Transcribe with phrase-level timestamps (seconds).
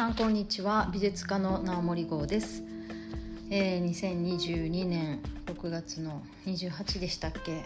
[0.00, 0.88] さんこんにちは。
[0.94, 2.62] 美術家の直森号です、
[3.50, 7.60] えー、2022年6月の28でしたっけ？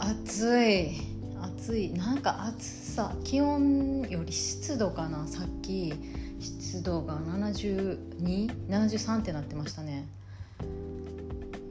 [0.00, 0.96] 暑い。
[1.40, 1.92] 暑い。
[1.92, 5.28] なんか暑さ気温より湿度かな？
[5.28, 5.94] さっき
[6.40, 10.08] 湿度が 72?73 ってなってましたね。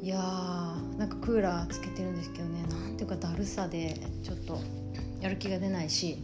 [0.02, 2.64] いやーなんかクーラーつけてるんですけどね。
[2.70, 4.62] なんていうかだるさでちょっと
[5.20, 6.20] やる気が出ないし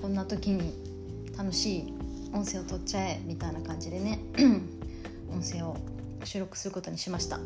[0.00, 0.72] こんな時に
[1.36, 1.92] 楽しい
[2.32, 4.18] 音声を取っちゃえみたいな感じでね
[5.30, 5.76] 音声を
[6.24, 7.40] 収録することにしました。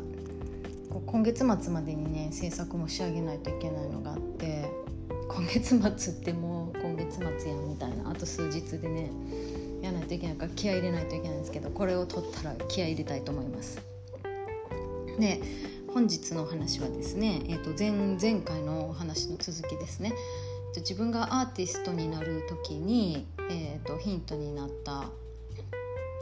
[1.05, 4.65] 今月末までにね制作も仕上げないといけないのがあって
[5.29, 9.11] 今月末ってもう今月末やんみたいなあと数日でね
[9.81, 13.79] やらないといけないから気合い入れないといけないんですけどこれを取ったら気合い入れたいと思います。
[15.19, 15.41] で
[15.93, 20.13] 本日のお話はですね、えー、と前前回のお話の続きですね。
[20.75, 25.05] 自分がアーティストになる時に、えー、とヒントになった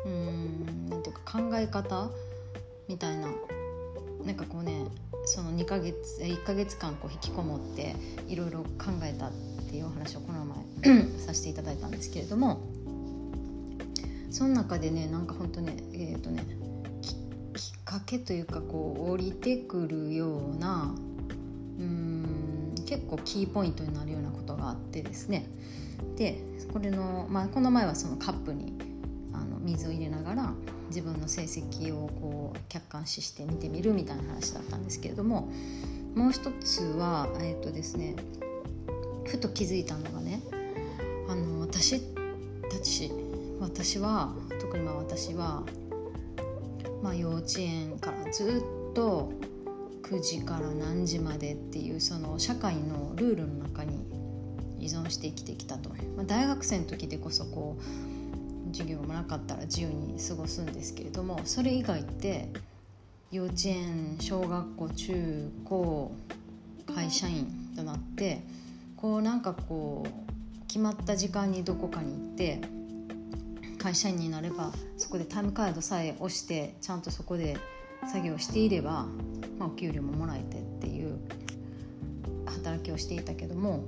[0.06, 2.10] うんなんていうか考え方
[2.88, 3.28] みたいな
[4.24, 4.86] なんかこうね
[5.26, 7.96] その2ヶ月1ヶ月間こう引きこもって
[8.28, 9.32] いろいろ考えたっ
[9.70, 12.62] ていうお話をこの前 させていただいたんですけれども
[14.30, 16.46] その中でねなんか本当ねえっ、ー、とね
[17.02, 20.94] きっかけというかこう降りてくるような
[21.80, 22.35] うん
[22.86, 25.48] 結構キーポイントになるようなことがあってですね。
[26.16, 26.42] で
[26.72, 28.74] これの、まあ、この前はそのカップに
[29.34, 30.54] あの水を入れながら
[30.90, 35.50] 自分の成績をこう客観視して見てみるみたいな話だったんですけれども
[36.16, 38.16] もう一つはえっ、ー、とですね
[39.26, 40.42] ふと気づいたのがね
[41.28, 42.02] あの私
[42.70, 43.12] たち
[43.60, 45.64] 私は特にまあ私は、
[47.02, 49.32] まあ、幼稚園からずっと
[50.06, 54.06] 9時から何時までっていうその社会のルールの中に
[54.80, 62.50] 依存して生きてきたと、まあ、大学生の時でこそこう授業もなかったら自由に過ごすんですけれどもそれ以外って
[63.32, 66.12] 幼稚園小学校中高
[66.94, 68.44] 会社員となって
[68.98, 72.62] こうなんかこう決まった時間にどこかに行って
[73.80, 77.58] 会社員になればそこでタイムカードさえ押してちゃんとそこで
[78.08, 79.08] 作業していれば、
[79.58, 81.18] まあ、お給料ももらえてっていう
[82.46, 83.84] 働きをしていたけども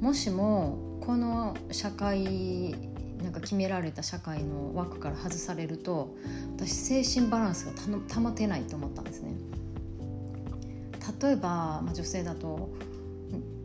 [0.00, 2.76] もしもこの社会
[3.22, 6.14] なんか決められた社会の枠から外されると
[6.56, 9.34] 私精神バランスが保てないと思ったんですね。
[11.20, 12.70] 例えば、まあ、女性だと、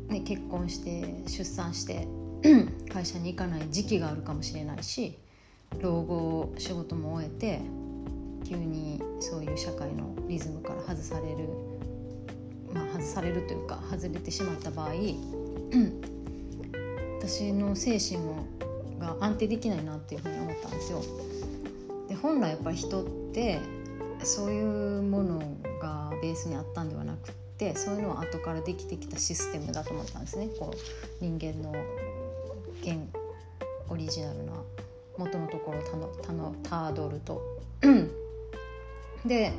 [0.08, 2.08] ね、結婚して出産して
[2.92, 5.20] 会社に行かない時期があるかもしれないし
[5.80, 7.62] 老後仕事も終えて
[8.44, 11.50] 急にそういう社会のリズムから外される
[12.74, 14.94] まあ外されるというか外れてしまった場合
[17.20, 18.46] 私の精神も
[19.00, 21.02] が安定できないなっていうふうに思ったんですよ。
[22.08, 23.60] で本来やっぱり人って
[24.24, 25.40] そういうもの
[25.82, 30.50] がベースにあったんではなくってそういうのは後からできてきたシステムだと思ったんですね。
[30.60, 30.78] こう
[31.24, 31.72] 人間の
[32.84, 32.98] 原
[33.90, 34.54] オリジナルな
[35.18, 37.42] 元のところをたのたのたどると。
[39.26, 39.54] で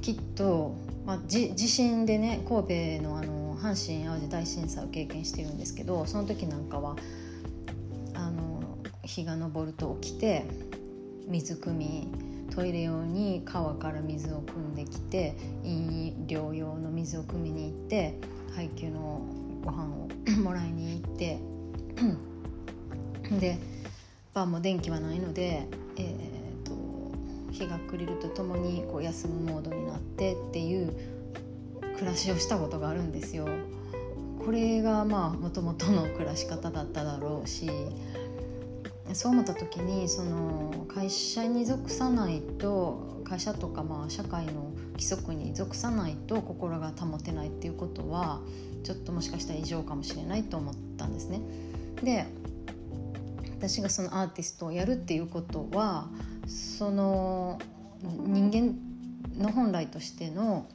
[0.00, 0.74] きっと、
[1.04, 6.96] まあ、地震でね神戸のあの阪神・淡路大震災を経験してるんですけどその時なんかは
[8.14, 10.46] あの日が昇ると起きて
[11.28, 12.08] 水汲み
[12.54, 18.14] トイレ用に川から水を汲んできて飲料用の水を汲みに行って
[18.54, 19.20] 配給の
[19.62, 20.08] ご飯を
[20.42, 21.38] もらいに行って
[23.38, 23.58] で
[24.32, 25.66] 晩も電気はないので、
[27.60, 30.92] 日が暮れるとともにこう休むモードになってっていう
[31.96, 33.48] 暮らしをしたことがあるんですよ。
[34.44, 37.70] これがまあもともとの暮らし方だっただろうし
[39.12, 48.40] そう思った時にその会社に属さないと会社とかまあ社会の規則に属さないと心が保てないっていうことは
[48.82, 51.40] ちょっともしかしたら異常かもしれないと思ったんですね。
[52.02, 52.26] で
[53.58, 56.08] 私がそのアーティストをやるっていうことは
[56.50, 57.60] その
[58.02, 58.74] 人間
[59.38, 60.66] の本来としての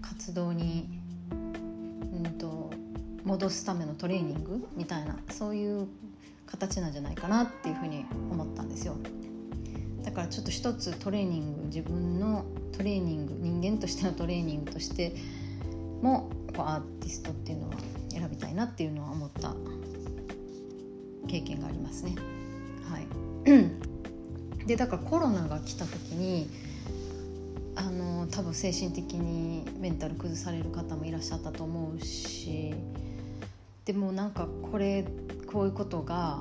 [0.00, 0.88] 活動に、
[1.30, 2.70] うんと、
[3.24, 5.86] 戻すためのトレーニングみたいなそういう
[6.46, 8.96] 形なんじゃないかなっていうふうに思ったんですよ。
[10.02, 15.14] だからちょっと一つトレーニング自分のトレーニング人間としてのトレーニングとして
[16.02, 17.76] もこうアーティストっていうのは
[18.10, 19.54] 選びたいなっていうのは思った
[21.28, 22.16] 経験がありますね。
[22.90, 23.81] はい
[24.72, 26.48] でだからコロナが来た時に
[27.74, 32.72] あの多分精神的にメンタル崩される方もいらっしゃったと思うし
[33.84, 35.04] でもなんかこれ
[35.46, 36.40] こういうことが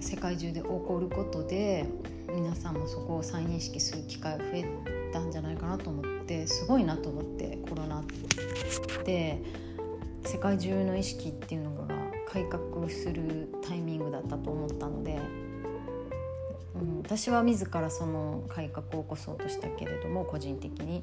[0.00, 1.86] 世界中で起こることで
[2.28, 4.64] 皆さんもそこを再認識する機会が増え
[5.10, 8.04] たんじゃないかなと思ってすごいなと思ってコロナ
[9.06, 9.72] で。
[10.24, 11.88] 世界中の意識っていうのが
[12.28, 15.20] 改革するタイミングだったと思ったので、
[16.82, 21.02] うん、私は自らその改革を起こそうとしたけれども個人的に。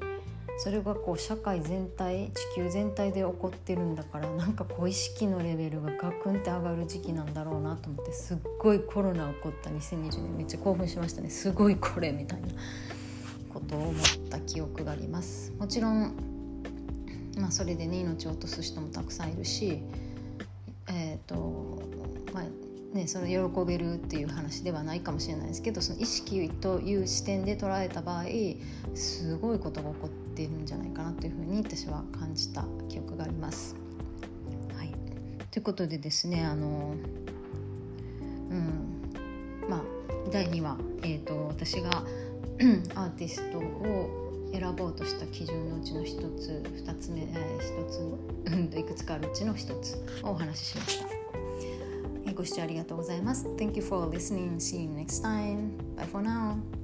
[0.62, 9.70] それがこう社会全体地球全体で起こってるんだからなんかこう意識のレベルがガクンって上がる時期なんだろうなと思ってすっごいコロナ起こった。
[9.70, 11.30] 2020年めっちゃ興奮しましたね。
[11.30, 12.48] すごいこれみたいな
[13.48, 13.94] ことを思っ
[14.28, 15.50] た記憶があります。
[15.58, 16.14] もちろん、
[17.38, 19.80] まあ、それでね命を落とす人もたくさんいるし
[20.88, 21.80] え、ー、と
[22.34, 22.44] まあ
[22.92, 28.24] ね、その喜べるっていう話ではないかもしれないですけどその意識という視点で捉えた場合
[28.94, 33.76] すごいことが起こっているんじゃないかなというふうに私は感じた記憶があります。
[34.76, 34.92] はい、
[35.52, 36.94] ということでですねあの、
[38.50, 39.00] うん
[39.68, 39.82] まあ、
[40.32, 51.19] 第2話、えーと、私がアーティストを選ぼうとした基準のうちの一つ二つ目、えー、一つ、いくつかあるうちの一つをお話ししました。
[52.34, 53.46] ご視聴ありがとうございます。
[53.56, 54.56] Thank you for listening.
[54.56, 55.70] See you next time.
[55.96, 56.79] Bye for now.